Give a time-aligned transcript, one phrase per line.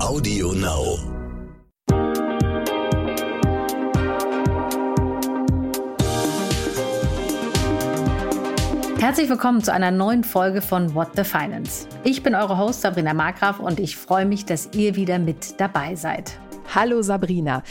[0.00, 0.96] Audio Now.
[9.00, 11.88] Herzlich willkommen zu einer neuen Folge von What the Finance.
[12.04, 15.96] Ich bin eure Host Sabrina Markgraf und ich freue mich, dass ihr wieder mit dabei
[15.96, 16.38] seid.
[16.72, 17.64] Hallo Sabrina.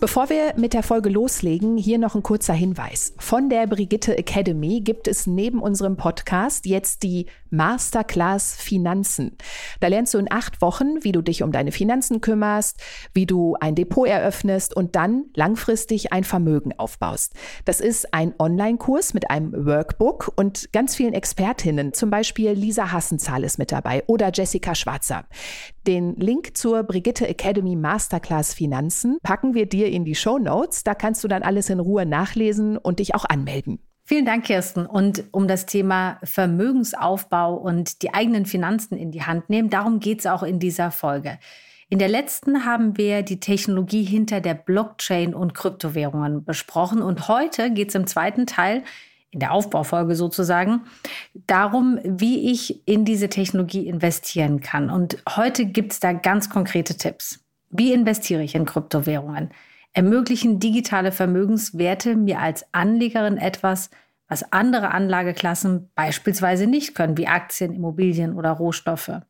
[0.00, 3.14] Bevor wir mit der Folge loslegen, hier noch ein kurzer Hinweis.
[3.18, 9.36] Von der Brigitte Academy gibt es neben unserem Podcast jetzt die Masterclass Finanzen.
[9.80, 13.56] Da lernst du in acht Wochen, wie du dich um deine Finanzen kümmerst, wie du
[13.60, 17.34] ein Depot eröffnest und dann langfristig ein Vermögen aufbaust.
[17.64, 21.92] Das ist ein Online-Kurs mit einem Workbook und ganz vielen Expertinnen.
[21.92, 25.24] Zum Beispiel Lisa Hassenzahl ist mit dabei oder Jessica Schwarzer.
[25.86, 30.84] Den Link zur Brigitte Academy Masterclass Finanzen packen wir dir in die Show Notes.
[30.84, 33.78] Da kannst du dann alles in Ruhe nachlesen und dich auch anmelden.
[34.06, 34.84] Vielen Dank, Kirsten.
[34.84, 40.20] Und um das Thema Vermögensaufbau und die eigenen Finanzen in die Hand nehmen, darum geht
[40.20, 41.38] es auch in dieser Folge.
[41.88, 47.00] In der letzten haben wir die Technologie hinter der Blockchain und Kryptowährungen besprochen.
[47.00, 48.82] Und heute geht es im zweiten Teil,
[49.30, 50.82] in der Aufbaufolge sozusagen,
[51.46, 54.90] darum, wie ich in diese Technologie investieren kann.
[54.90, 57.40] Und heute gibt es da ganz konkrete Tipps.
[57.70, 59.50] Wie investiere ich in Kryptowährungen?
[59.94, 63.90] Ermöglichen digitale Vermögenswerte mir als Anlegerin etwas,
[64.28, 69.20] was andere Anlageklassen beispielsweise nicht können, wie Aktien, Immobilien oder Rohstoffe.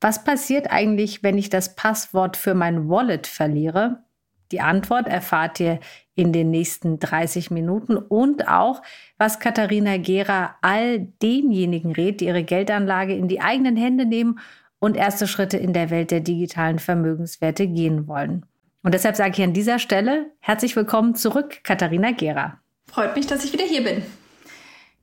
[0.00, 4.04] Was passiert eigentlich, wenn ich das Passwort für mein Wallet verliere?
[4.52, 5.80] Die Antwort erfahrt ihr
[6.14, 8.82] in den nächsten 30 Minuten und auch,
[9.18, 14.38] was Katharina Gera all denjenigen rät, die ihre Geldanlage in die eigenen Hände nehmen
[14.78, 18.46] und erste Schritte in der Welt der digitalen Vermögenswerte gehen wollen.
[18.82, 22.58] Und deshalb sage ich an dieser Stelle herzlich willkommen zurück, Katharina Gera.
[22.90, 24.02] Freut mich, dass ich wieder hier bin.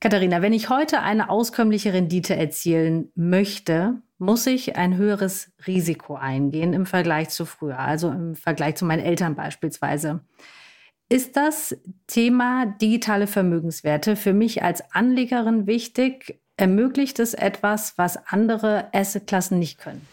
[0.00, 6.72] Katharina, wenn ich heute eine auskömmliche Rendite erzielen möchte, muss ich ein höheres Risiko eingehen
[6.72, 10.20] im Vergleich zu früher, also im Vergleich zu meinen Eltern beispielsweise.
[11.08, 11.76] Ist das
[12.06, 16.40] Thema digitale Vermögenswerte für mich als Anlegerin wichtig?
[16.56, 20.06] Ermöglicht es etwas, was andere Assetklassen nicht können?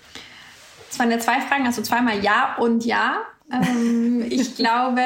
[0.90, 3.24] Das waren ja zwei Fragen, also zweimal Ja und Ja.
[3.52, 5.02] Ähm, ich glaube,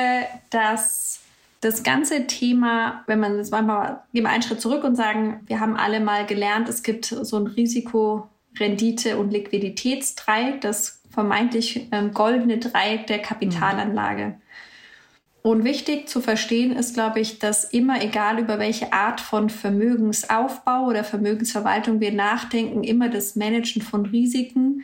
[0.49, 1.19] dass
[1.61, 5.59] das ganze Thema, wenn man das manchmal, gehen wir einen Schritt zurück und sagen, wir
[5.59, 12.13] haben alle mal gelernt, es gibt so ein Risiko, Rendite und Liquiditätsdreieck, das vermeintlich ähm,
[12.13, 14.39] goldene Dreieck der Kapitalanlage.
[15.41, 20.85] Und wichtig zu verstehen ist, glaube ich, dass immer, egal über welche Art von Vermögensaufbau
[20.85, 24.83] oder Vermögensverwaltung wir nachdenken, immer das Managen von Risiken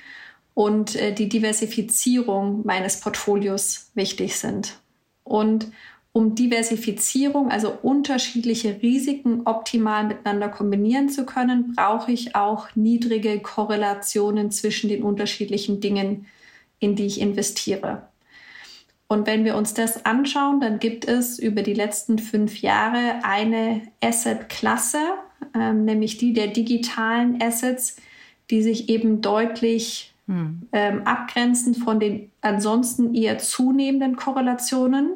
[0.56, 4.80] und äh, die Diversifizierung meines Portfolios wichtig sind.
[5.24, 5.68] Und
[6.14, 14.50] um Diversifizierung, also unterschiedliche Risiken optimal miteinander kombinieren zu können, brauche ich auch niedrige Korrelationen
[14.50, 16.26] zwischen den unterschiedlichen Dingen,
[16.80, 18.08] in die ich investiere.
[19.08, 23.82] Und wenn wir uns das anschauen, dann gibt es über die letzten fünf Jahre eine
[24.02, 25.02] Asset-Klasse,
[25.54, 27.98] ähm, nämlich die der digitalen Assets,
[28.50, 30.68] die sich eben deutlich hm.
[30.72, 35.12] ähm, abgrenzen von den ansonsten eher zunehmenden Korrelationen.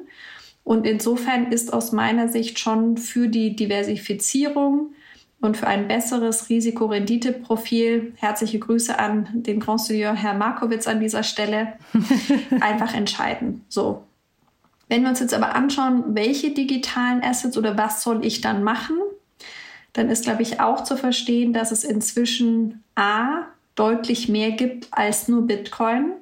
[0.63, 4.93] Und insofern ist aus meiner Sicht schon für die Diversifizierung
[5.41, 11.23] und für ein besseres Risiko-Rendite-Profil, herzliche Grüße an den Grand Seigneur Herr Markowitz an dieser
[11.23, 11.73] Stelle,
[12.59, 13.61] einfach entscheidend.
[13.69, 14.03] So.
[14.89, 18.97] Wenn wir uns jetzt aber anschauen, welche digitalen Assets oder was soll ich dann machen,
[19.93, 23.47] dann ist, glaube ich, auch zu verstehen, dass es inzwischen A,
[23.79, 26.13] deutlich mehr gibt als nur Bitcoin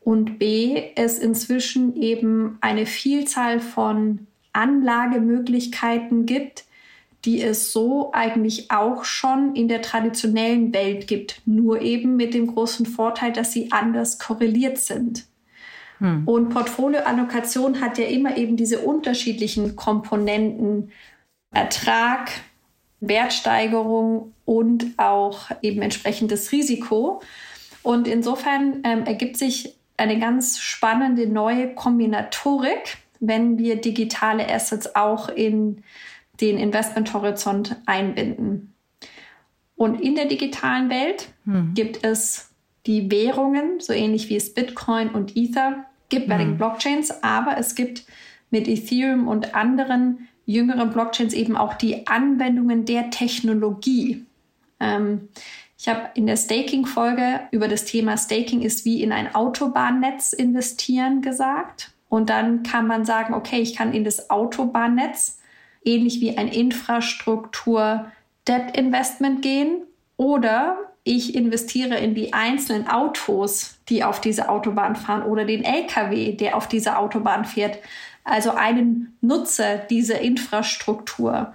[0.00, 6.64] und B, es inzwischen eben eine Vielzahl von Anlagemöglichkeiten gibt,
[7.24, 12.46] die es so eigentlich auch schon in der traditionellen Welt gibt, nur eben mit dem
[12.46, 15.26] großen Vorteil, dass sie anders korreliert sind.
[15.98, 16.22] Hm.
[16.26, 20.92] Und Portfolioallokation hat ja immer eben diese unterschiedlichen Komponenten
[21.50, 22.30] Ertrag,
[23.08, 27.20] Wertsteigerung und auch eben entsprechendes Risiko.
[27.82, 35.28] Und insofern ähm, ergibt sich eine ganz spannende neue Kombinatorik, wenn wir digitale Assets auch
[35.28, 35.82] in
[36.40, 38.74] den Investmenthorizont einbinden.
[39.74, 41.72] Und in der digitalen Welt hm.
[41.74, 42.50] gibt es
[42.86, 46.40] die Währungen, so ähnlich wie es Bitcoin und Ether gibt bei hm.
[46.40, 48.04] den Blockchains, aber es gibt
[48.50, 54.24] mit Ethereum und anderen jüngeren Blockchains eben auch die Anwendungen der Technologie.
[54.80, 55.28] Ähm,
[55.78, 61.20] ich habe in der Staking-Folge über das Thema Staking ist wie in ein Autobahnnetz investieren
[61.20, 61.90] gesagt.
[62.08, 65.40] Und dann kann man sagen, okay, ich kann in das Autobahnnetz
[65.84, 69.82] ähnlich wie ein Infrastruktur-Debt-Investment gehen
[70.16, 76.32] oder ich investiere in die einzelnen Autos, die auf diese Autobahn fahren oder den LKW,
[76.32, 77.78] der auf dieser Autobahn fährt.
[78.26, 81.54] Also einen Nutzer dieser Infrastruktur.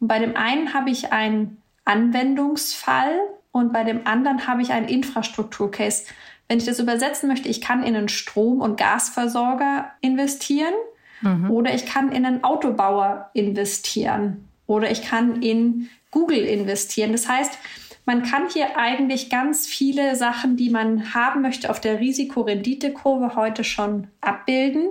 [0.00, 3.18] Und bei dem einen habe ich einen Anwendungsfall
[3.52, 6.04] und bei dem anderen habe ich einen Infrastrukturcase.
[6.46, 10.74] Wenn ich das übersetzen möchte, ich kann in einen Strom- und Gasversorger investieren
[11.22, 11.50] mhm.
[11.50, 17.12] oder ich kann in einen Autobauer investieren oder ich kann in Google investieren.
[17.12, 17.56] Das heißt,
[18.04, 23.64] man kann hier eigentlich ganz viele Sachen, die man haben möchte, auf der Risikorenditekurve heute
[23.64, 24.88] schon abbilden.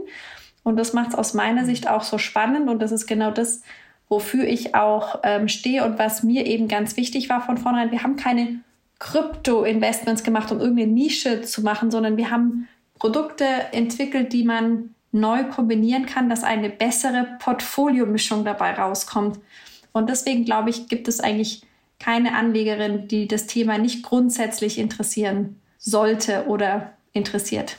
[0.70, 2.70] Und das macht es aus meiner Sicht auch so spannend.
[2.70, 3.64] Und das ist genau das,
[4.08, 7.90] wofür ich auch ähm, stehe und was mir eben ganz wichtig war von vornherein.
[7.90, 8.60] Wir haben keine
[9.00, 12.68] Krypto-Investments gemacht, um irgendeine Nische zu machen, sondern wir haben
[13.00, 19.40] Produkte entwickelt, die man neu kombinieren kann, dass eine bessere Portfoliomischung dabei rauskommt.
[19.92, 21.64] Und deswegen glaube ich, gibt es eigentlich
[21.98, 27.78] keine Anlegerin, die das Thema nicht grundsätzlich interessieren sollte oder interessiert.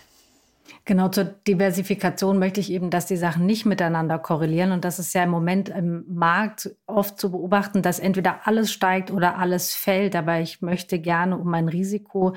[0.90, 4.72] Genau, zur Diversifikation möchte ich eben, dass die Sachen nicht miteinander korrelieren.
[4.72, 9.12] Und das ist ja im Moment im Markt oft zu beobachten, dass entweder alles steigt
[9.12, 10.16] oder alles fällt.
[10.16, 12.34] Aber ich möchte gerne, um mein Risiko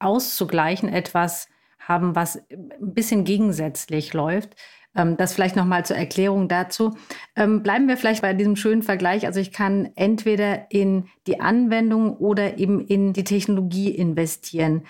[0.00, 1.46] auszugleichen, etwas
[1.78, 4.56] haben, was ein bisschen gegensätzlich läuft.
[4.96, 6.96] Ähm, das vielleicht nochmal zur Erklärung dazu.
[7.36, 9.24] Ähm, bleiben wir vielleicht bei diesem schönen Vergleich.
[9.24, 14.82] Also ich kann entweder in die Anwendung oder eben in die Technologie investieren.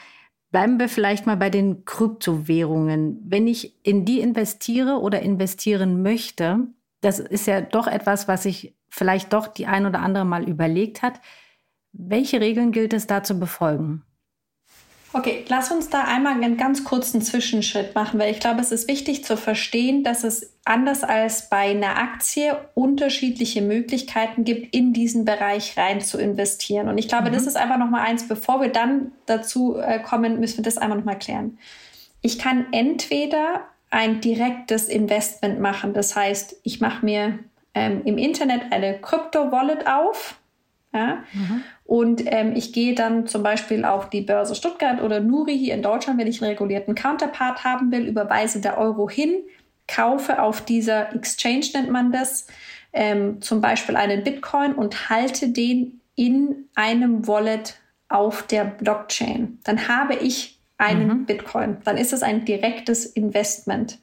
[0.55, 3.21] Bleiben wir vielleicht mal bei den Kryptowährungen.
[3.25, 6.69] Wenn ich in die investiere oder investieren möchte,
[7.01, 11.03] das ist ja doch etwas, was sich vielleicht doch die ein oder andere mal überlegt
[11.03, 11.21] hat.
[11.91, 14.05] Welche Regeln gilt es da zu befolgen?
[15.17, 18.89] Okay, lass uns da einmal einen ganz kurzen Zwischenschritt machen, weil ich glaube, es ist
[18.89, 25.25] wichtig zu verstehen, dass es anders als bei einer Aktie unterschiedliche Möglichkeiten gibt, in diesen
[25.25, 26.89] Bereich rein zu investieren.
[26.89, 27.35] Und ich glaube, mhm.
[27.35, 30.79] das ist einfach noch mal eins, bevor wir dann dazu äh, kommen, müssen wir das
[30.79, 31.59] einmal noch mal klären.
[32.21, 33.61] Ich kann entweder
[33.91, 37.39] ein direktes Investment machen, das heißt, ich mache mir
[37.73, 40.35] ähm, im Internet eine Krypto-Wallet auf
[40.95, 41.25] ja?
[41.33, 41.63] Mhm.
[41.85, 45.83] Und ähm, ich gehe dann zum Beispiel auf die Börse Stuttgart oder Nuri hier in
[45.83, 49.43] Deutschland, wenn ich einen regulierten Counterpart haben will, überweise der Euro hin,
[49.87, 52.47] kaufe auf dieser Exchange, nennt man das,
[52.95, 57.75] ähm, zum Beispiel einen Bitcoin und halte den in einem Wallet
[58.09, 59.59] auf der Blockchain.
[59.65, 61.27] Dann habe ich einen mhm.
[61.27, 61.79] Bitcoin.
[61.85, 63.99] Dann ist es ein direktes Investment.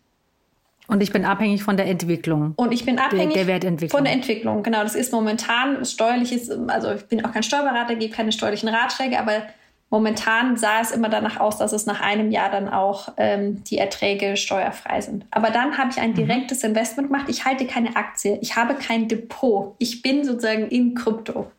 [0.91, 2.51] Und ich bin abhängig von der Entwicklung.
[2.57, 3.97] Und ich bin abhängig der, der Wertentwicklung.
[3.97, 4.61] von der Entwicklung.
[4.61, 9.17] Genau, das ist momentan steuerliches, also ich bin auch kein Steuerberater, gebe keine steuerlichen Ratschläge,
[9.17, 9.43] aber
[9.89, 13.77] momentan sah es immer danach aus, dass es nach einem Jahr dann auch ähm, die
[13.77, 15.25] Erträge steuerfrei sind.
[15.31, 16.15] Aber dann habe ich ein mhm.
[16.15, 16.71] direktes mhm.
[16.71, 17.27] Investment gemacht.
[17.29, 19.75] Ich halte keine Aktie, ich habe kein Depot.
[19.79, 21.49] Ich bin sozusagen in Krypto.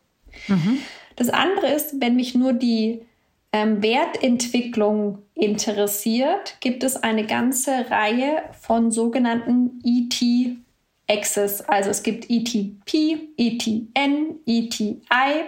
[0.46, 0.76] Mhm.
[1.17, 3.00] Das andere ist, wenn mich nur die
[3.52, 10.56] ähm, Wertentwicklung interessiert, gibt es eine ganze Reihe von sogenannten ET
[11.08, 11.60] Access.
[11.62, 15.44] Also es gibt ETP, ETN, ETI,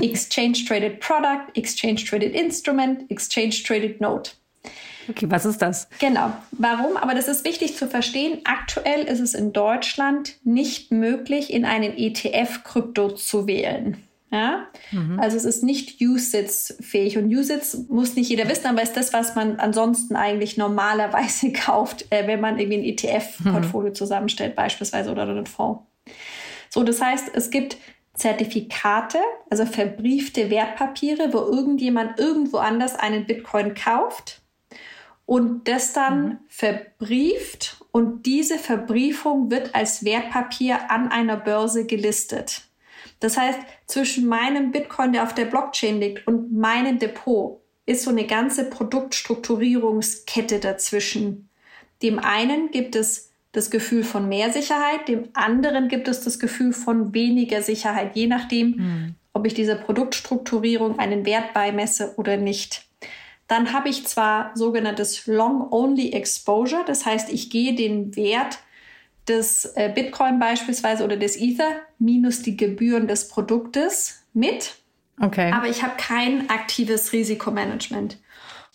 [0.00, 4.32] Exchange Traded Product, Exchange Traded Instrument, Exchange Traded Note.
[5.08, 5.88] Okay, was ist das?
[6.00, 6.32] Genau.
[6.52, 6.98] Warum?
[6.98, 8.40] Aber das ist wichtig zu verstehen.
[8.44, 14.07] Aktuell ist es in Deutschland nicht möglich, in einen ETF Krypto zu wählen.
[14.30, 14.66] Ja?
[14.92, 15.18] Mhm.
[15.20, 17.16] Also es ist nicht USITS-fähig.
[17.18, 22.06] Und USITS muss nicht jeder wissen, aber ist das, was man ansonsten eigentlich normalerweise kauft,
[22.10, 23.94] äh, wenn man irgendwie ein ETF-Portfolio mhm.
[23.94, 25.82] zusammenstellt, beispielsweise oder einen Fonds.
[26.70, 27.78] So, das heißt, es gibt
[28.14, 29.18] Zertifikate,
[29.48, 34.42] also verbriefte Wertpapiere, wo irgendjemand irgendwo anders einen Bitcoin kauft
[35.24, 36.38] und das dann mhm.
[36.48, 42.67] verbrieft und diese Verbriefung wird als Wertpapier an einer Börse gelistet.
[43.20, 48.10] Das heißt, zwischen meinem Bitcoin, der auf der Blockchain liegt, und meinem Depot ist so
[48.10, 51.48] eine ganze Produktstrukturierungskette dazwischen.
[52.02, 56.72] Dem einen gibt es das Gefühl von mehr Sicherheit, dem anderen gibt es das Gefühl
[56.72, 59.14] von weniger Sicherheit, je nachdem, mhm.
[59.32, 62.84] ob ich dieser Produktstrukturierung einen Wert beimesse oder nicht.
[63.46, 68.58] Dann habe ich zwar sogenanntes Long-Only Exposure, das heißt, ich gehe den Wert
[69.28, 74.76] des äh, Bitcoin beispielsweise oder des Ether minus die Gebühren des Produktes mit.
[75.20, 75.52] Okay.
[75.52, 78.18] Aber ich habe kein aktives Risikomanagement.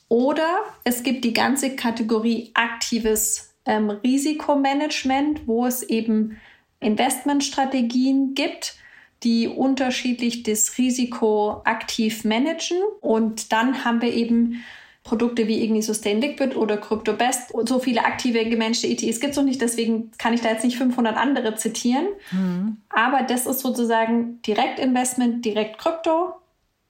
[0.10, 6.38] Oder es gibt die ganze Kategorie aktives ähm, Risikomanagement, wo es eben
[6.79, 8.75] Investmentstrategien gibt,
[9.24, 12.77] die unterschiedlich das Risiko aktiv managen.
[13.00, 14.63] Und dann haben wir eben
[15.03, 19.31] Produkte wie irgendwie Sustain Liquid oder Crypto Best und so viele aktive gemanagte ETFs gibt
[19.31, 22.07] es noch nicht, deswegen kann ich da jetzt nicht 500 andere zitieren.
[22.31, 22.77] Mhm.
[22.89, 26.33] Aber das ist sozusagen Direktinvestment, direkt Krypto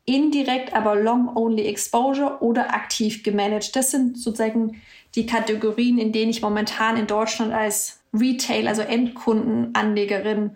[0.06, 3.76] indirekt, aber long-only Exposure oder aktiv gemanagt.
[3.76, 4.82] Das sind sozusagen
[5.16, 10.52] die Kategorien, in denen ich momentan in Deutschland als Retail, also Endkundenanlegerin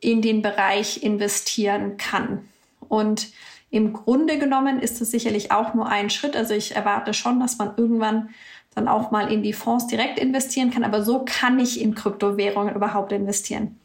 [0.00, 2.48] in den Bereich investieren kann.
[2.88, 3.28] Und
[3.70, 6.36] im Grunde genommen ist es sicherlich auch nur ein Schritt.
[6.36, 8.30] Also ich erwarte schon, dass man irgendwann
[8.74, 10.84] dann auch mal in die Fonds direkt investieren kann.
[10.84, 13.80] Aber so kann ich in Kryptowährungen überhaupt investieren.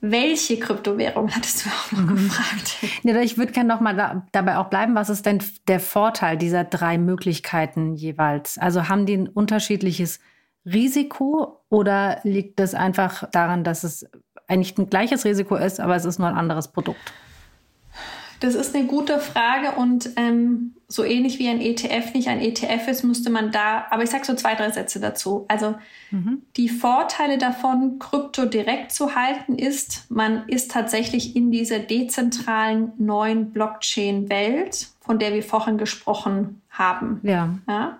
[0.00, 2.16] Welche Kryptowährung hattest du auch noch mhm.
[2.16, 2.76] gefragt?
[3.02, 4.94] Ja, ich würde gerne noch mal da, dabei auch bleiben.
[4.94, 8.58] Was ist denn der Vorteil dieser drei Möglichkeiten jeweils?
[8.58, 10.20] Also haben die ein unterschiedliches
[10.66, 14.06] Risiko oder liegt das einfach daran, dass es
[14.46, 17.14] eigentlich ein gleiches Risiko ist, aber es ist nur ein anderes Produkt?
[18.44, 22.88] Das ist eine gute Frage und ähm, so ähnlich wie ein ETF nicht ein ETF
[22.88, 25.46] ist, müsste man da, aber ich sage so zwei, drei Sätze dazu.
[25.48, 25.76] Also
[26.10, 26.42] mhm.
[26.58, 33.50] die Vorteile davon, Krypto direkt zu halten, ist, man ist tatsächlich in dieser dezentralen neuen
[33.50, 37.20] Blockchain-Welt, von der wir vorhin gesprochen haben.
[37.22, 37.48] Ja.
[37.66, 37.98] ja?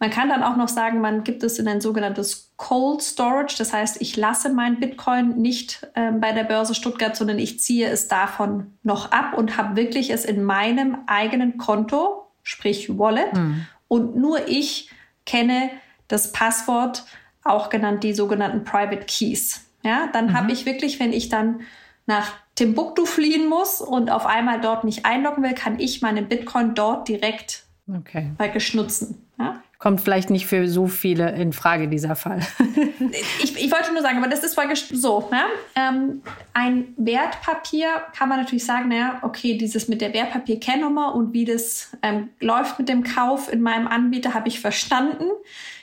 [0.00, 3.56] Man kann dann auch noch sagen, man gibt es in ein sogenanntes Cold Storage.
[3.58, 7.88] Das heißt, ich lasse mein Bitcoin nicht äh, bei der Börse Stuttgart, sondern ich ziehe
[7.88, 13.32] es davon noch ab und habe wirklich es in meinem eigenen Konto, sprich Wallet.
[13.34, 13.66] Mhm.
[13.88, 14.90] Und nur ich
[15.26, 15.70] kenne
[16.06, 17.04] das Passwort,
[17.42, 19.66] auch genannt die sogenannten Private Keys.
[19.82, 20.32] Ja, dann mhm.
[20.34, 21.60] habe ich wirklich, wenn ich dann
[22.06, 26.74] nach Timbuktu fliehen muss und auf einmal dort mich einloggen will, kann ich meinen Bitcoin
[26.74, 28.32] dort direkt okay.
[28.36, 29.26] bei geschnutzen.
[29.38, 29.62] Ja?
[29.78, 32.40] Kommt vielleicht nicht für so viele in Frage, dieser Fall.
[33.42, 35.28] ich, ich, wollte nur sagen, aber das ist voll so.
[35.30, 35.40] Ne?
[35.76, 41.44] Ähm, ein Wertpapier kann man natürlich sagen, naja, okay, dieses mit der Wertpapier-Kennnummer und wie
[41.44, 45.26] das ähm, läuft mit dem Kauf in meinem Anbieter, habe ich verstanden.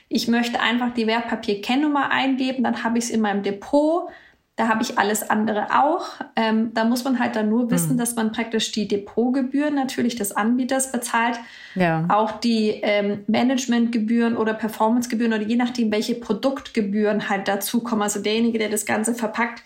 [0.09, 4.09] Ich möchte einfach die Wertpapier-Kennnummer eingeben, dann habe ich es in meinem Depot
[4.55, 6.05] da habe ich alles andere auch.
[6.35, 7.97] Ähm, da muss man halt dann nur wissen, hm.
[7.97, 11.37] dass man praktisch die Depotgebühren natürlich des Anbieters bezahlt,
[11.75, 12.05] ja.
[12.07, 18.03] auch die ähm, Managementgebühren oder Performancegebühren oder je nachdem, welche Produktgebühren halt dazukommen.
[18.03, 19.61] Also derjenige, der das Ganze verpackt,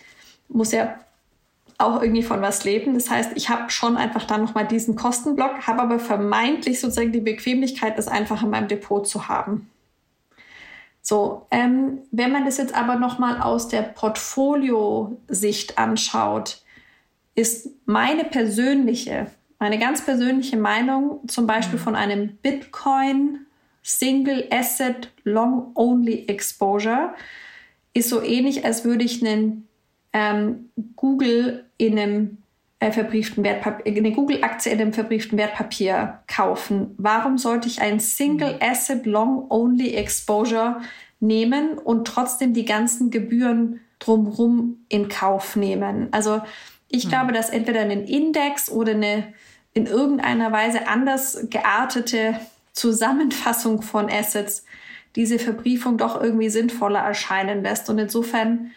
[0.48, 0.96] muss ja
[1.78, 2.94] auch irgendwie von was leben.
[2.94, 7.20] Das heißt, ich habe schon einfach dann nochmal diesen Kostenblock, habe aber vermeintlich sozusagen die
[7.20, 9.70] Bequemlichkeit, das einfach in meinem Depot zu haben.
[11.02, 16.62] So, ähm, wenn man das jetzt aber nochmal aus der Portfoliosicht anschaut,
[17.34, 19.28] ist meine persönliche,
[19.58, 21.82] meine ganz persönliche Meinung zum Beispiel mhm.
[21.82, 23.46] von einem Bitcoin
[23.82, 27.14] Single Asset Long Only Exposure
[27.94, 29.66] ist so ähnlich, als würde ich einen
[30.12, 32.38] ähm, Google in einem
[32.80, 36.94] äh, verbrieften Wertpapier, eine Google-Aktie in einem verbrieften Wertpapier kaufen.
[36.96, 38.58] Warum sollte ich ein Single mhm.
[38.60, 40.80] Asset Long Only Exposure
[41.20, 46.08] nehmen und trotzdem die ganzen Gebühren drumherum in Kauf nehmen?
[46.10, 46.40] Also
[46.88, 47.08] ich mhm.
[47.10, 49.34] glaube, dass entweder ein Index oder eine
[49.74, 52.34] in irgendeiner Weise anders geartete
[52.72, 54.64] Zusammenfassung von Assets
[55.16, 57.90] diese Verbriefung doch irgendwie sinnvoller erscheinen lässt.
[57.90, 58.70] Und insofern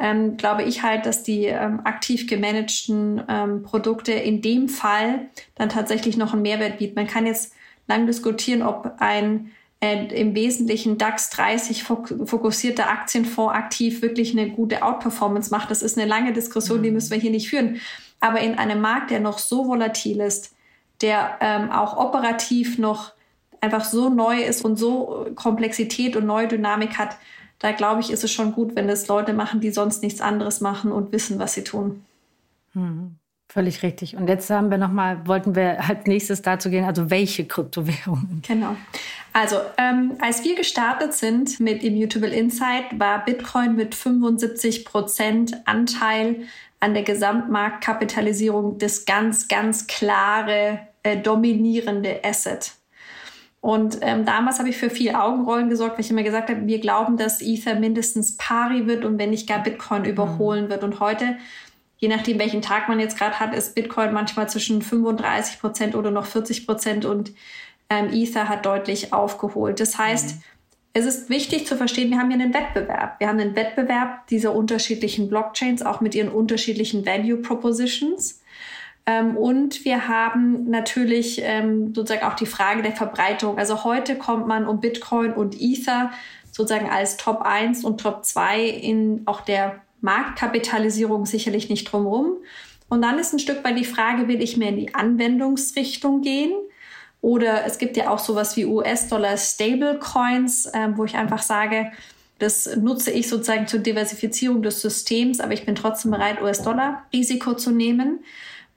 [0.00, 5.68] ähm, glaube ich halt, dass die ähm, aktiv gemanagten ähm, Produkte in dem Fall dann
[5.68, 6.94] tatsächlich noch einen Mehrwert bieten.
[6.94, 7.52] Man kann jetzt
[7.86, 14.82] lang diskutieren, ob ein äh, im Wesentlichen DAX 30 fokussierter Aktienfonds aktiv wirklich eine gute
[14.82, 15.70] Outperformance macht.
[15.70, 16.84] Das ist eine lange Diskussion, mhm.
[16.84, 17.80] die müssen wir hier nicht führen.
[18.20, 20.54] Aber in einem Markt, der noch so volatil ist,
[21.02, 23.12] der ähm, auch operativ noch
[23.60, 27.16] einfach so neu ist und so Komplexität und neue Dynamik hat,
[27.60, 30.60] da glaube ich, ist es schon gut, wenn es Leute machen, die sonst nichts anderes
[30.60, 32.04] machen und wissen, was sie tun.
[32.72, 33.16] Hm,
[33.48, 34.16] völlig richtig.
[34.16, 38.42] Und jetzt haben wir noch mal, wollten wir als nächstes dazu gehen, also welche Kryptowährungen?
[38.46, 38.76] Genau.
[39.32, 46.46] Also ähm, als wir gestartet sind mit Immutable Insight, war Bitcoin mit 75 Prozent Anteil
[46.80, 52.72] an der Gesamtmarktkapitalisierung das ganz, ganz klare, äh, dominierende Asset.
[53.60, 56.80] Und ähm, damals habe ich für viel Augenrollen gesorgt, weil ich immer gesagt habe, wir
[56.80, 60.70] glauben, dass Ether mindestens pari wird und wenn nicht gar Bitcoin überholen mhm.
[60.70, 60.82] wird.
[60.82, 61.36] Und heute,
[61.98, 66.10] je nachdem, welchen Tag man jetzt gerade hat, ist Bitcoin manchmal zwischen 35 Prozent oder
[66.10, 67.32] noch 40 Prozent und
[67.90, 69.78] ähm, Ether hat deutlich aufgeholt.
[69.78, 70.42] Das heißt, mhm.
[70.94, 73.20] es ist wichtig zu verstehen, wir haben hier einen Wettbewerb.
[73.20, 78.39] Wir haben einen Wettbewerb dieser unterschiedlichen Blockchains, auch mit ihren unterschiedlichen Value Propositions.
[79.06, 83.58] Ähm, und wir haben natürlich ähm, sozusagen auch die Frage der Verbreitung.
[83.58, 86.10] Also heute kommt man um Bitcoin und Ether
[86.52, 92.38] sozusagen als Top 1 und Top 2 in auch der Marktkapitalisierung sicherlich nicht drumherum.
[92.88, 96.52] Und dann ist ein Stück weit die Frage, will ich mehr in die Anwendungsrichtung gehen?
[97.22, 101.92] Oder es gibt ja auch sowas wie US-Dollar Stablecoins, äh, wo ich einfach sage,
[102.38, 107.70] das nutze ich sozusagen zur Diversifizierung des Systems, aber ich bin trotzdem bereit, US-Dollar-Risiko zu
[107.70, 108.20] nehmen.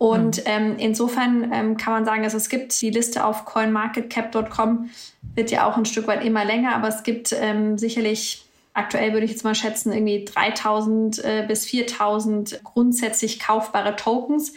[0.04, 0.44] Und mhm.
[0.48, 4.90] ähm, insofern ähm, kann man sagen, also es gibt die Liste auf coinmarketcap.com,
[5.34, 8.44] wird ja auch ein Stück weit immer länger, aber es gibt ähm, sicherlich
[8.74, 14.52] aktuell würde ich jetzt mal schätzen, irgendwie 3000 äh, bis 4000 grundsätzlich kaufbare Tokens.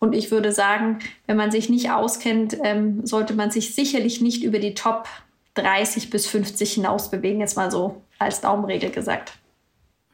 [0.00, 4.42] Und ich würde sagen, wenn man sich nicht auskennt, ähm, sollte man sich sicherlich nicht
[4.42, 5.06] über die Top
[5.54, 9.34] 30 bis 50 hinaus bewegen, jetzt mal so als Daumenregel gesagt.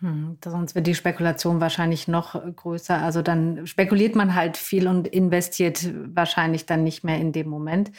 [0.00, 3.00] Hm, sonst wird die Spekulation wahrscheinlich noch größer.
[3.00, 7.92] Also dann spekuliert man halt viel und investiert wahrscheinlich dann nicht mehr in dem Moment.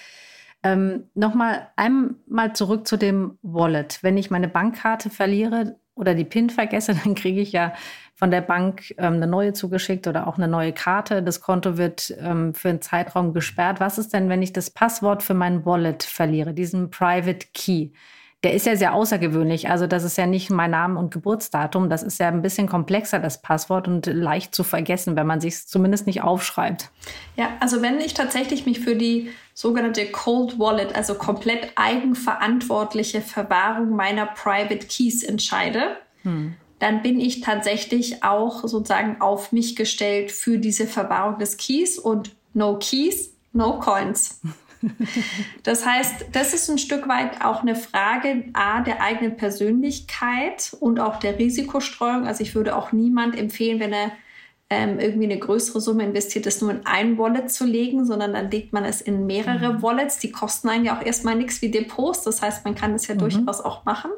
[0.64, 4.00] Ähm, Nochmal einmal zurück zu dem Wallet.
[4.02, 7.74] Wenn ich meine Bankkarte verliere oder die PIN vergesse, dann kriege ich ja
[8.16, 11.22] von der Bank ähm, eine neue zugeschickt oder auch eine neue Karte.
[11.22, 13.80] Das Konto wird ähm, für einen Zeitraum gesperrt.
[13.80, 17.92] Was ist denn, wenn ich das Passwort für mein Wallet verliere, diesen Private Key?
[18.44, 19.70] Der ist ja sehr außergewöhnlich.
[19.70, 21.90] Also das ist ja nicht mein Name und Geburtsdatum.
[21.90, 25.66] Das ist ja ein bisschen komplexer, das Passwort und leicht zu vergessen, wenn man sich
[25.66, 26.92] zumindest nicht aufschreibt.
[27.38, 33.96] Ja, also wenn ich tatsächlich mich für die sogenannte Cold Wallet, also komplett eigenverantwortliche Verwahrung
[33.96, 36.54] meiner Private Keys entscheide, hm.
[36.78, 42.36] dann bin ich tatsächlich auch sozusagen auf mich gestellt für diese Verwahrung des Keys und
[42.54, 44.40] no Keys, no Coins.
[45.64, 51.00] Das heißt, das ist ein Stück weit auch eine Frage A der eigenen Persönlichkeit und
[51.00, 52.28] auch der Risikostreuung.
[52.28, 54.12] Also ich würde auch niemand empfehlen, wenn er
[54.70, 58.50] ähm, irgendwie eine größere Summe investiert, das nur in ein Wallet zu legen, sondern dann
[58.50, 59.82] legt man es in mehrere mhm.
[59.84, 60.20] Wallets.
[60.20, 62.24] Die kosten einen ja auch erstmal nichts wie Depots.
[62.24, 63.20] Das heißt, man kann das ja mhm.
[63.20, 64.12] durchaus auch machen.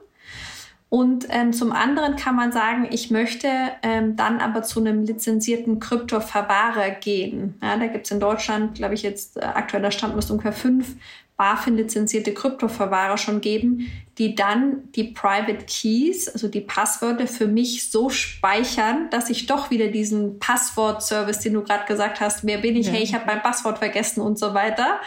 [0.89, 3.49] Und ähm, zum anderen kann man sagen, ich möchte
[3.83, 7.55] ähm, dann aber zu einem lizenzierten Kryptoverwahrer gehen.
[7.61, 10.95] Ja, da gibt es in Deutschland, glaube ich, jetzt äh, aktueller Stand müsste ungefähr fünf
[11.37, 18.09] BaFin-lizenzierte Kryptoverwahrer schon geben, die dann die Private Keys, also die Passwörter für mich so
[18.09, 22.87] speichern, dass ich doch wieder diesen Passwort-Service, den du gerade gesagt hast, wer bin ich,
[22.87, 22.93] ja.
[22.93, 24.99] hey, ich habe mein Passwort vergessen und so weiter,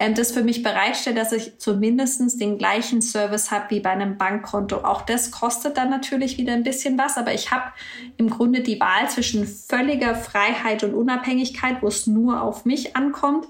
[0.00, 4.16] ähm, das für mich bereitstellt, dass ich zumindest den gleichen Service habe wie bei einem
[4.16, 4.78] Bankkonto.
[4.78, 7.70] Auch das kostet dann natürlich wieder ein bisschen was, aber ich habe
[8.16, 13.46] im Grunde die Wahl zwischen völliger Freiheit und Unabhängigkeit, wo es nur auf mich ankommt,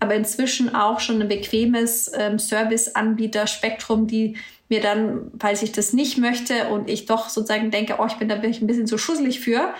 [0.00, 4.38] aber inzwischen auch schon ein bequemes ähm, Serviceanbieter-Spektrum, die
[4.70, 8.28] mir dann, falls ich das nicht möchte und ich doch sozusagen denke, oh, ich bin
[8.28, 9.74] da wirklich ein bisschen zu schusselig für,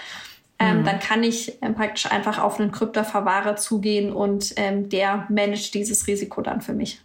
[0.60, 0.84] ähm, mhm.
[0.84, 6.06] dann kann ich ähm, praktisch einfach auf einen Kryptoverwahrer zugehen und ähm, der managt dieses
[6.06, 7.00] Risiko dann für mich.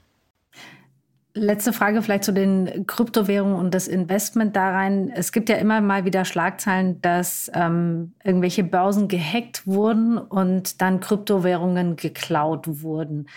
[1.38, 5.12] Letzte Frage vielleicht zu den Kryptowährungen und das Investment da rein.
[5.14, 11.02] Es gibt ja immer mal wieder Schlagzeilen, dass ähm, irgendwelche Börsen gehackt wurden und dann
[11.02, 13.28] Kryptowährungen geklaut wurden.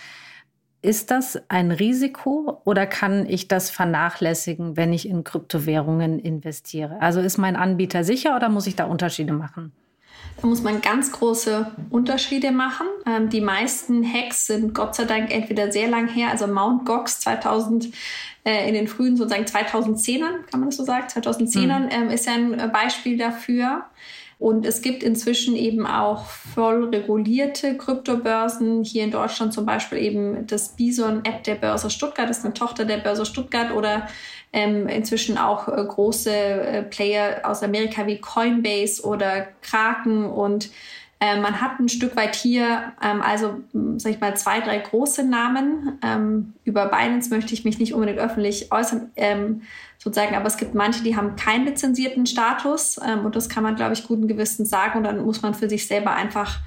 [0.80, 7.00] Ist das ein Risiko oder kann ich das vernachlässigen, wenn ich in Kryptowährungen investiere?
[7.00, 9.72] Also ist mein Anbieter sicher oder muss ich da Unterschiede machen?
[10.40, 12.86] Da muss man ganz große Unterschiede machen.
[13.06, 17.20] Ähm, die meisten Hacks sind Gott sei Dank entweder sehr lang her, also Mount Gox
[17.20, 17.88] 2000
[18.44, 21.88] äh, in den frühen sozusagen 2010ern, kann man das so sagen, 2010ern mhm.
[21.90, 23.84] ähm, ist ja ein äh, Beispiel dafür.
[24.38, 28.84] Und es gibt inzwischen eben auch voll regulierte Kryptobörsen.
[28.84, 32.84] Hier in Deutschland zum Beispiel eben das Bison-App der Börse Stuttgart, das ist eine Tochter
[32.84, 34.06] der Börse Stuttgart oder
[34.52, 40.70] ähm, inzwischen auch äh, große äh, Player aus Amerika wie Coinbase oder Kraken und
[41.20, 43.56] äh, man hat ein Stück weit hier, ähm, also
[43.96, 45.98] sag ich mal, zwei, drei große Namen.
[46.02, 49.62] Ähm, über Binance möchte ich mich nicht unbedingt öffentlich äußern, ähm,
[49.98, 53.74] sozusagen, aber es gibt manche, die haben keinen lizenzierten Status ähm, und das kann man,
[53.74, 56.60] glaube ich, guten Gewissens sagen und dann muss man für sich selber einfach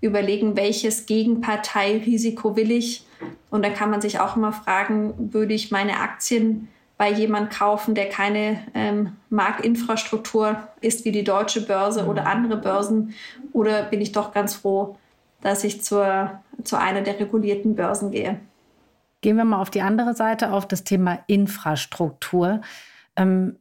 [0.00, 3.04] überlegen, welches Gegenparteirisiko will ich.
[3.50, 7.94] Und da kann man sich auch immer fragen, würde ich meine Aktien bei jemand kaufen,
[7.94, 12.08] der keine ähm, Marktinfrastruktur ist wie die deutsche Börse mhm.
[12.08, 13.14] oder andere Börsen?
[13.52, 14.96] Oder bin ich doch ganz froh,
[15.42, 18.40] dass ich zur, zu einer der regulierten Börsen gehe?
[19.20, 22.60] Gehen wir mal auf die andere Seite, auf das Thema Infrastruktur.
[23.18, 23.56] Ähm,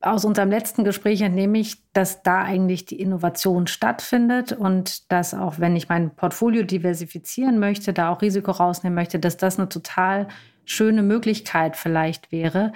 [0.00, 5.58] aus unserem letzten Gespräch entnehme ich, dass da eigentlich die Innovation stattfindet und dass auch
[5.58, 10.28] wenn ich mein Portfolio diversifizieren möchte, da auch Risiko rausnehmen möchte, dass das eine total
[10.70, 12.72] schöne Möglichkeit vielleicht wäre.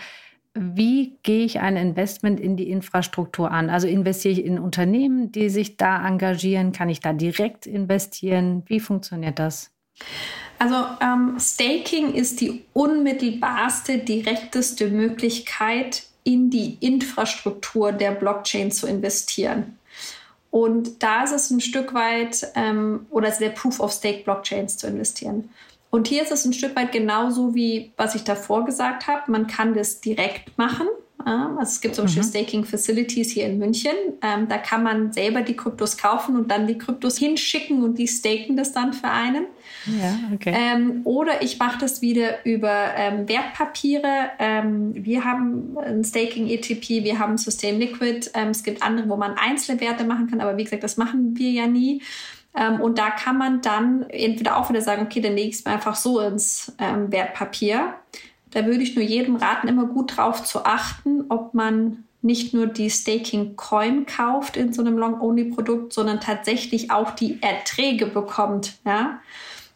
[0.55, 3.71] Wie gehe ich ein Investment in die Infrastruktur an?
[3.71, 6.73] Also investiere ich in Unternehmen, die sich da engagieren?
[6.73, 8.63] Kann ich da direkt investieren?
[8.67, 9.71] Wie funktioniert das?
[10.59, 19.79] Also ähm, Staking ist die unmittelbarste, direkteste Möglichkeit, in die Infrastruktur der Blockchain zu investieren.
[20.51, 24.87] Und da ist es ein Stück weit, ähm, oder der Proof of Stake Blockchains zu
[24.87, 25.49] investieren.
[25.95, 29.31] Und hier ist es ein Stück weit genauso wie was ich davor gesagt habe.
[29.31, 30.87] Man kann das direkt machen.
[31.25, 32.29] Also es gibt zum Beispiel mhm.
[32.29, 33.93] Staking Facilities hier in München.
[34.23, 38.09] Ähm, da kann man selber die Kryptos kaufen und dann die Kryptos hinschicken und die
[38.09, 39.45] staken das dann für einen.
[39.87, 40.55] Ja, okay.
[40.57, 44.31] Ähm, oder ich mache das wieder über ähm, Wertpapiere.
[44.39, 48.31] Ähm, wir haben ein Staking ETP, wir haben Sustain Liquid.
[48.35, 51.37] Ähm, es gibt andere, wo man einzelne Werte machen kann, aber wie gesagt, das machen
[51.37, 52.01] wir ja nie.
[52.55, 55.65] Ähm, und da kann man dann entweder auch wieder sagen, okay, dann lege ich es
[55.65, 57.95] mir einfach so ins ähm, Wertpapier.
[58.51, 62.67] Da würde ich nur jedem raten, immer gut drauf zu achten, ob man nicht nur
[62.67, 68.79] die Staking Coin kauft in so einem Long-Only-Produkt, sondern tatsächlich auch die Erträge bekommt.
[68.85, 69.21] Ja?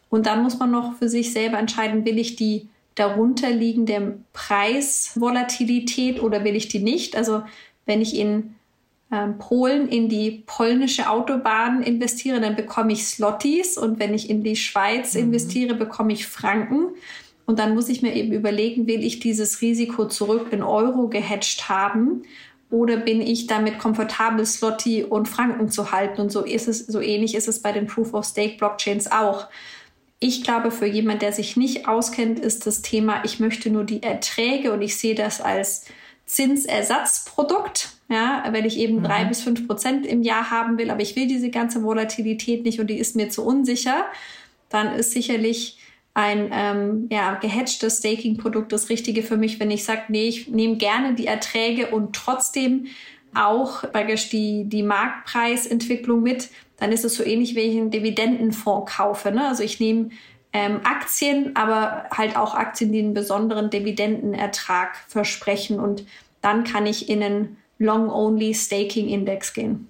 [0.09, 6.43] Und dann muss man noch für sich selber entscheiden, will ich die darunterliegende Preisvolatilität oder
[6.43, 7.15] will ich die nicht?
[7.15, 7.43] Also
[7.85, 8.55] wenn ich in
[9.11, 14.43] ähm, Polen in die polnische Autobahn investiere, dann bekomme ich Slotties und wenn ich in
[14.43, 15.21] die Schweiz mhm.
[15.21, 16.89] investiere, bekomme ich Franken.
[17.45, 21.69] Und dann muss ich mir eben überlegen, will ich dieses Risiko zurück in Euro gehatcht
[21.69, 22.23] haben
[22.69, 26.19] oder bin ich damit komfortabel, Slotty und Franken zu halten?
[26.19, 29.47] Und so ist es, so ähnlich ist es bei den Proof of Stake Blockchains auch.
[30.19, 34.03] Ich glaube, für jemand, der sich nicht auskennt, ist das Thema, ich möchte nur die
[34.03, 35.85] Erträge und ich sehe das als
[36.27, 37.89] Zinsersatzprodukt.
[38.09, 39.03] Ja, weil ich eben mhm.
[39.03, 42.79] drei bis fünf Prozent im Jahr haben will, aber ich will diese ganze Volatilität nicht
[42.79, 44.05] und die ist mir zu unsicher,
[44.69, 45.77] dann ist sicherlich
[46.13, 50.77] ein ähm, ja, gehatchtes Staking-Produkt das Richtige für mich, wenn ich sage, nee, ich nehme
[50.77, 52.87] gerne die Erträge und trotzdem
[53.35, 58.95] auch praktisch die, die Marktpreisentwicklung mit, dann ist es so ähnlich, wie ich einen Dividendenfonds
[58.95, 59.31] kaufe.
[59.31, 59.47] Ne?
[59.47, 60.09] Also ich nehme
[60.57, 66.03] ähm, Aktien, aber halt auch Aktien, die einen besonderen Dividendenertrag versprechen und
[66.41, 69.87] dann kann ich in einen Long-Only Staking Index gehen.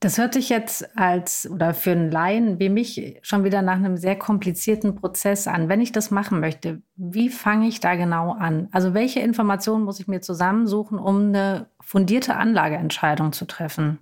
[0.00, 3.96] Das hört sich jetzt als oder für einen Laien wie mich schon wieder nach einem
[3.96, 5.68] sehr komplizierten Prozess an.
[5.68, 8.68] Wenn ich das machen möchte, wie fange ich da genau an?
[8.72, 13.98] Also welche Informationen muss ich mir zusammensuchen, um eine fundierte Anlageentscheidung zu treffen?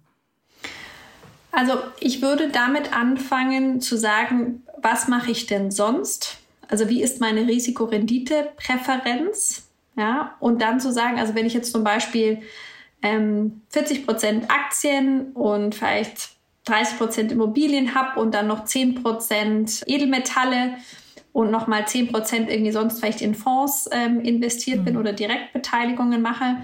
[1.56, 6.36] Also ich würde damit anfangen zu sagen, was mache ich denn sonst?
[6.68, 9.66] Also wie ist meine Risikorendite-Präferenz?
[9.96, 12.42] Ja, und dann zu sagen, also wenn ich jetzt zum Beispiel
[13.00, 16.32] ähm, 40 Prozent Aktien und vielleicht
[16.66, 20.74] 30 Prozent Immobilien habe und dann noch 10 Prozent Edelmetalle
[21.32, 24.84] und nochmal 10 Prozent irgendwie sonst vielleicht in Fonds ähm, investiert mhm.
[24.84, 26.58] bin oder Direktbeteiligungen mache,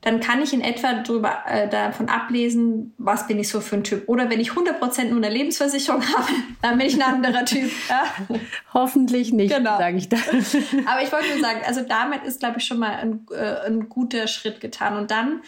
[0.00, 3.84] dann kann ich in etwa darüber, äh, davon ablesen, was bin ich so für ein
[3.84, 4.08] Typ.
[4.08, 6.28] Oder wenn ich 100% nur eine Lebensversicherung habe,
[6.62, 7.70] dann bin ich ein anderer Typ.
[7.88, 8.04] Ja?
[8.74, 9.76] Hoffentlich nicht, genau.
[9.76, 10.16] sage ich da.
[10.86, 13.88] Aber ich wollte nur sagen, also damit ist, glaube ich, schon mal ein, äh, ein
[13.88, 14.96] guter Schritt getan.
[14.96, 15.42] Und dann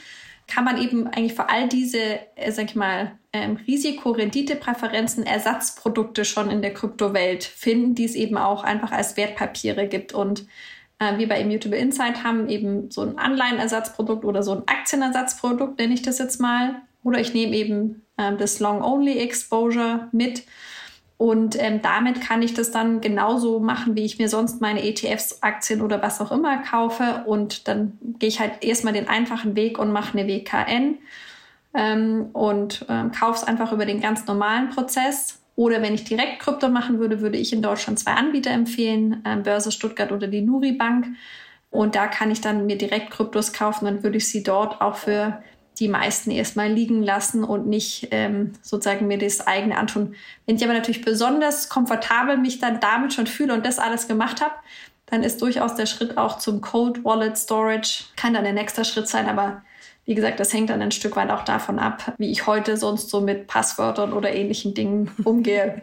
[0.49, 6.51] kann man eben eigentlich für all diese, äh, sag ich mal, ähm, Risiko-Rendite-Präferenzen Ersatzprodukte schon
[6.51, 10.13] in der Kryptowelt finden, die es eben auch einfach als Wertpapiere gibt.
[10.13, 10.47] Und
[11.01, 15.95] äh, wir bei Immutable Insight haben eben so ein Anleihenersatzprodukt oder so ein Aktienersatzprodukt, nenne
[15.95, 16.77] ich das jetzt mal.
[17.03, 20.45] Oder ich nehme eben äh, das Long-Only-Exposure mit
[21.21, 25.43] und ähm, damit kann ich das dann genauso machen, wie ich mir sonst meine ETFs,
[25.43, 27.25] Aktien oder was auch immer kaufe.
[27.27, 30.97] Und dann gehe ich halt erstmal den einfachen Weg und mache eine WKN
[31.75, 35.40] ähm, und ähm, kaufe es einfach über den ganz normalen Prozess.
[35.61, 39.37] Oder wenn ich direkt Krypto machen würde, würde ich in Deutschland zwei Anbieter empfehlen, äh,
[39.37, 41.09] Börse Stuttgart oder die Nuri Bank.
[41.69, 44.97] Und da kann ich dann mir direkt Kryptos kaufen, dann würde ich sie dort auch
[44.97, 45.43] für
[45.79, 50.15] die meisten erstmal liegen lassen und nicht ähm, sozusagen mir das eigene antun.
[50.47, 54.41] Wenn ich aber natürlich besonders komfortabel mich dann damit schon fühle und das alles gemacht
[54.41, 54.55] habe,
[55.05, 59.09] dann ist durchaus der Schritt auch zum Cold Wallet Storage, kann dann der nächste Schritt
[59.09, 59.63] sein, aber
[60.11, 63.11] wie gesagt, das hängt dann ein Stück weit auch davon ab, wie ich heute sonst
[63.11, 65.83] so mit Passwörtern oder ähnlichen Dingen umgehe.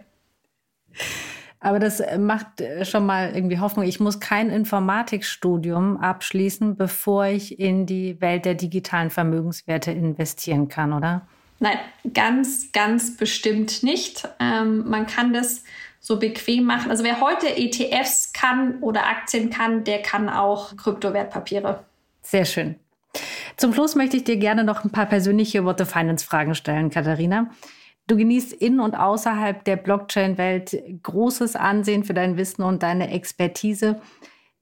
[1.62, 3.86] Aber das äh, macht äh, schon mal irgendwie Hoffnung.
[3.86, 10.92] Ich muss kein Informatikstudium abschließen, bevor ich in die Welt der digitalen Vermögenswerte investieren kann,
[10.92, 11.26] oder?
[11.60, 11.78] Nein,
[12.13, 14.28] ganz, ganz bestimmt nicht.
[14.42, 15.63] Ähm, man kann das
[16.02, 16.92] so bequem machen.
[16.92, 21.86] Also wer heute ETFs kann oder Aktien kann, der kann auch Kryptowertpapiere.
[22.24, 22.76] Sehr schön.
[23.58, 26.91] Zum Schluss möchte ich dir gerne noch ein paar persönliche What the Finance Fragen stellen,
[26.91, 27.50] Katharina.
[28.06, 34.00] Du genießt in und außerhalb der Blockchain-Welt großes Ansehen für dein Wissen und deine Expertise.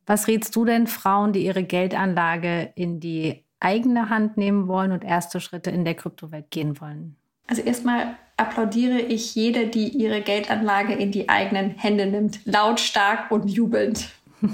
[0.06, 5.04] Was rätst du denn Frauen, die ihre Geldanlage in die eigene Hand nehmen wollen und
[5.04, 7.18] erste Schritte in der Kryptowelt gehen wollen?
[7.48, 13.50] Also erstmal applaudiere ich jede, die ihre Geldanlage in die eigenen Hände nimmt, lautstark und
[13.50, 14.10] jubelnd.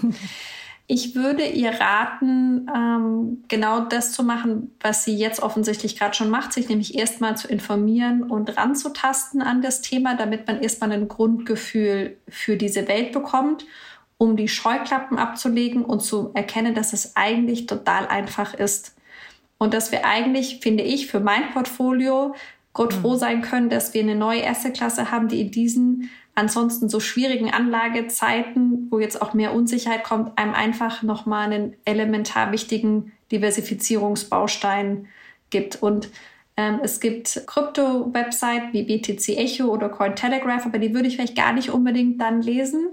[0.94, 6.30] Ich würde ihr raten, ähm, genau das zu machen, was sie jetzt offensichtlich gerade schon
[6.30, 11.08] macht, sich nämlich erstmal zu informieren und ranzutasten an das Thema, damit man erstmal ein
[11.08, 13.66] Grundgefühl für diese Welt bekommt,
[14.18, 18.94] um die Scheuklappen abzulegen und zu erkennen, dass es eigentlich total einfach ist.
[19.58, 22.36] Und dass wir eigentlich, finde ich, für mein Portfolio
[22.74, 23.20] Gott froh mhm.
[23.20, 27.52] sein können, dass wir eine neue erste Klasse haben, die in diesen ansonsten so schwierigen
[27.52, 35.08] Anlagezeiten, wo jetzt auch mehr Unsicherheit kommt, einem einfach nochmal einen elementar wichtigen Diversifizierungsbaustein
[35.50, 35.82] gibt.
[35.82, 36.10] Und
[36.58, 41.54] ähm, es gibt Krypto-Webseiten wie BTC Echo oder Cointelegraph, aber die würde ich vielleicht gar
[41.54, 42.90] nicht unbedingt dann lesen,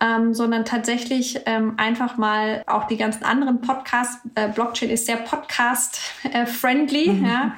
[0.00, 4.20] ähm, sondern tatsächlich ähm, einfach mal auch die ganzen anderen Podcasts.
[4.34, 7.24] Äh, Blockchain ist sehr Podcast-friendly, mhm.
[7.24, 7.54] ja,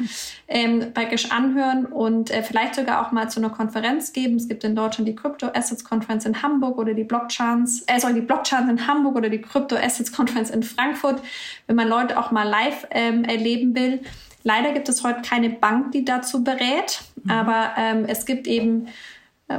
[0.48, 4.36] ähm, praktisch anhören und äh, vielleicht sogar auch mal zu einer Konferenz geben.
[4.36, 8.14] Es gibt in Deutschland die Crypto Assets Conference in Hamburg oder die Blockchains, äh, sorry,
[8.14, 11.22] die Blockchains in Hamburg oder die Crypto Assets Conference in Frankfurt,
[11.66, 14.00] wenn man Leute auch mal live ähm, erleben will.
[14.42, 17.30] Leider gibt es heute keine Bank, die dazu berät, mhm.
[17.30, 18.88] aber ähm, es gibt eben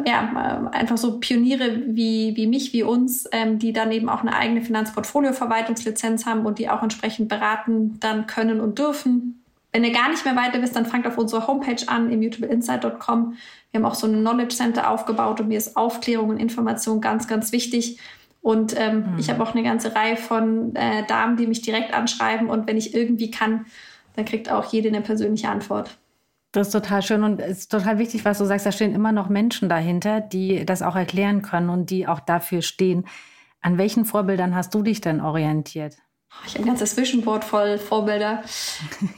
[0.06, 4.22] ja, äh, einfach so Pioniere wie, wie mich, wie uns, ähm, die dann eben auch
[4.22, 9.44] eine eigene Finanzportfolio-Verwaltungslizenz haben und die auch entsprechend beraten dann können und dürfen.
[9.72, 13.36] Wenn ihr gar nicht mehr weiter wisst, dann fangt auf unserer Homepage an, immutableinsight.com.
[13.72, 17.28] Wir haben auch so ein Knowledge Center aufgebaut und mir ist Aufklärung und Information ganz,
[17.28, 18.00] ganz wichtig.
[18.42, 19.20] Und ähm, mhm.
[19.20, 22.78] ich habe auch eine ganze Reihe von äh, Damen, die mich direkt anschreiben und wenn
[22.78, 23.66] ich irgendwie kann,
[24.16, 25.98] dann kriegt auch jede eine persönliche Antwort.
[26.52, 28.66] Das ist total schön und es ist total wichtig, was du sagst.
[28.66, 32.62] Da stehen immer noch Menschen dahinter, die das auch erklären können und die auch dafür
[32.62, 33.06] stehen.
[33.62, 35.96] An welchen Vorbildern hast du dich denn orientiert?
[36.46, 38.44] Ich habe ein ganzes Vision voll Vorbilder.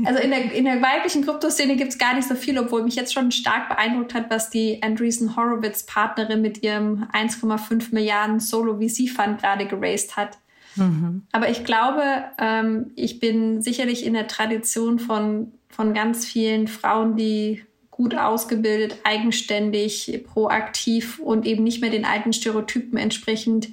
[0.03, 2.95] Also in der, in der weiblichen Kryptoszene gibt es gar nicht so viel, obwohl mich
[2.95, 8.79] jetzt schon stark beeindruckt hat, was die Andreessen Horowitz Partnerin mit ihrem 1,5 Milliarden Solo
[8.79, 10.37] VC Fund gerade geraced hat.
[10.75, 11.27] Mhm.
[11.31, 12.03] Aber ich glaube,
[12.39, 18.97] ähm, ich bin sicherlich in der Tradition von von ganz vielen Frauen, die gut ausgebildet,
[19.03, 23.69] eigenständig, proaktiv und eben nicht mehr den alten Stereotypen entsprechend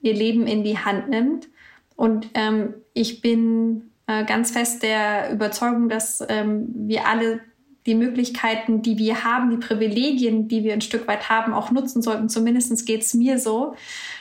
[0.00, 1.48] ihr Leben in die Hand nimmt.
[1.96, 7.40] Und ähm, ich bin äh, ganz fest der Überzeugung, dass ähm, wir alle
[7.86, 12.02] die Möglichkeiten, die wir haben, die Privilegien, die wir ein Stück weit haben, auch nutzen
[12.02, 12.28] sollten.
[12.28, 13.74] Zumindest geht es mir so.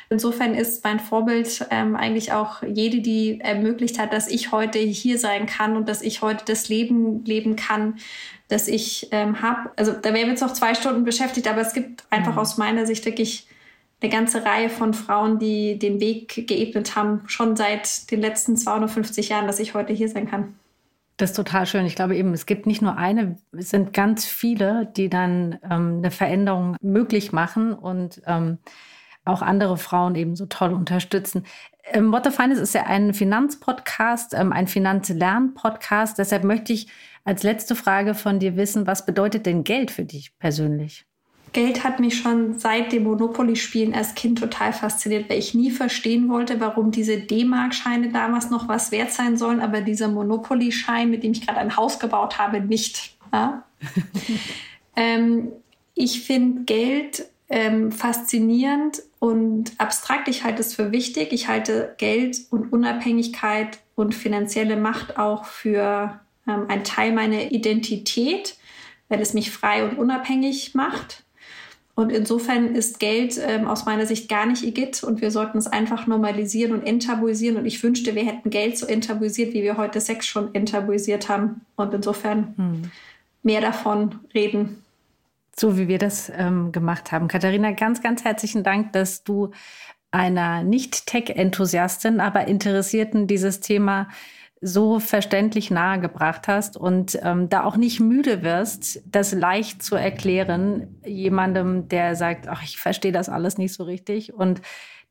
[0.10, 5.18] Insofern ist mein Vorbild ähm, eigentlich auch jede, die ermöglicht hat, dass ich heute hier
[5.18, 7.98] sein kann und dass ich heute das Leben leben kann,
[8.48, 9.72] das ich ähm, habe.
[9.76, 12.40] Also da wären wir jetzt noch zwei Stunden beschäftigt, aber es gibt einfach mhm.
[12.40, 13.46] aus meiner Sicht wirklich
[14.02, 19.30] eine ganze Reihe von Frauen, die den Weg geebnet haben, schon seit den letzten 250
[19.30, 20.59] Jahren, dass ich heute hier sein kann.
[21.20, 21.86] Das ist total schön.
[21.86, 25.98] Ich glaube eben, es gibt nicht nur eine, es sind ganz viele, die dann ähm,
[25.98, 28.60] eine Veränderung möglich machen und ähm,
[29.26, 31.46] auch andere Frauen eben so toll unterstützen.
[31.92, 36.18] Ähm, What the Finance ist ja ein Finanzpodcast, ähm, ein Finanzlern-Podcast.
[36.18, 36.88] Deshalb möchte ich
[37.26, 41.09] als letzte Frage von dir wissen, was bedeutet denn Geld für dich persönlich?
[41.54, 46.30] Geld hat mich schon seit dem Monopoly-Spielen als Kind total fasziniert, weil ich nie verstehen
[46.30, 51.32] wollte, warum diese D-Mark-Scheine damals noch was wert sein sollen, aber dieser Monopoly-Schein, mit dem
[51.32, 53.16] ich gerade ein Haus gebaut habe, nicht.
[53.34, 53.64] Ja?
[54.96, 55.50] ähm,
[55.96, 60.28] ich finde Geld ähm, faszinierend und abstrakt.
[60.28, 61.34] Ich halte es für wichtig.
[61.34, 68.56] Ich halte Geld und Unabhängigkeit und finanzielle Macht auch für ähm, ein Teil meiner Identität,
[69.10, 71.24] weil es mich frei und unabhängig macht.
[72.00, 75.68] Und insofern ist Geld ähm, aus meiner Sicht gar nicht igitt und wir sollten es
[75.68, 77.58] einfach normalisieren und enttabuisieren.
[77.58, 81.60] Und ich wünschte, wir hätten Geld so enttabuisiert, wie wir heute Sex schon enttabuisiert haben.
[81.76, 82.92] Und insofern hm.
[83.44, 84.82] mehr davon reden
[85.58, 87.28] so wie wir das ähm, gemacht haben.
[87.28, 89.52] Katharina, ganz, ganz herzlichen Dank, dass du
[90.10, 94.08] einer Nicht-Tech-Enthusiastin, aber Interessierten dieses Thema
[94.62, 101.00] so verständlich nahegebracht hast und ähm, da auch nicht müde wirst, das leicht zu erklären,
[101.06, 104.62] jemandem, der sagt, ach, ich verstehe das alles nicht so richtig und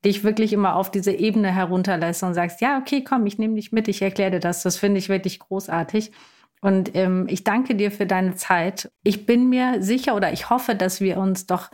[0.05, 3.73] dich wirklich immer auf diese Ebene herunterlässt und sagst, ja, okay, komm, ich nehme dich
[3.73, 4.63] mit, ich erkläre dir das.
[4.63, 6.13] Das finde ich wirklich großartig.
[6.61, 8.91] Und ähm, ich danke dir für deine Zeit.
[9.03, 11.71] Ich bin mir sicher oder ich hoffe, dass wir uns doch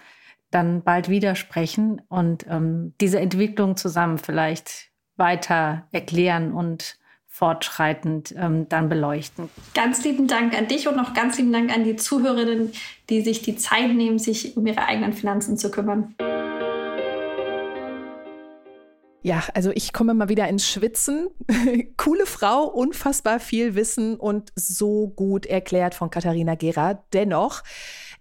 [0.50, 6.98] dann bald widersprechen und ähm, diese Entwicklung zusammen vielleicht weiter erklären und
[7.34, 9.50] fortschreitend ähm, dann beleuchten.
[9.74, 12.70] Ganz lieben Dank an dich und noch ganz lieben Dank an die Zuhörerinnen,
[13.10, 16.14] die sich die Zeit nehmen, sich um ihre eigenen Finanzen zu kümmern.
[19.22, 21.26] Ja, also ich komme mal wieder ins Schwitzen.
[21.96, 27.02] Coole Frau, unfassbar viel Wissen und so gut erklärt von Katharina Gera.
[27.12, 27.64] Dennoch,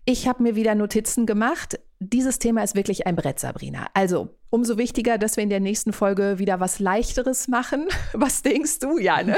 [0.06, 1.80] ich habe mir wieder Notizen gemacht.
[2.10, 3.88] Dieses Thema ist wirklich ein Brett, Sabrina.
[3.94, 7.88] Also umso wichtiger, dass wir in der nächsten Folge wieder was Leichteres machen.
[8.14, 9.38] Was denkst du, Janne?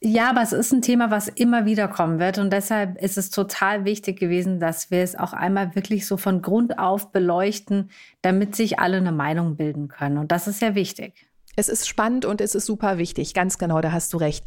[0.00, 2.36] Ja, aber es ist ein Thema, was immer wieder kommen wird.
[2.36, 6.42] Und deshalb ist es total wichtig gewesen, dass wir es auch einmal wirklich so von
[6.42, 7.88] Grund auf beleuchten,
[8.20, 10.18] damit sich alle eine Meinung bilden können.
[10.18, 11.26] Und das ist ja wichtig.
[11.56, 13.32] Es ist spannend und es ist super wichtig.
[13.32, 14.46] Ganz genau, da hast du recht.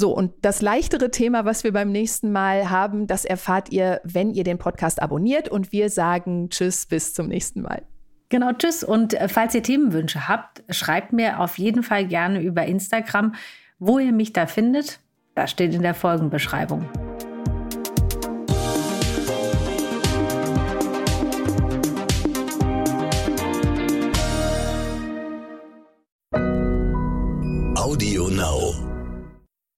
[0.00, 4.30] So, und das leichtere Thema, was wir beim nächsten Mal haben, das erfahrt ihr, wenn
[4.30, 5.48] ihr den Podcast abonniert.
[5.48, 7.82] Und wir sagen Tschüss, bis zum nächsten Mal.
[8.28, 8.84] Genau, tschüss.
[8.84, 13.34] Und äh, falls ihr Themenwünsche habt, schreibt mir auf jeden Fall gerne über Instagram.
[13.80, 15.00] Wo ihr mich da findet,
[15.34, 16.88] das steht in der Folgenbeschreibung.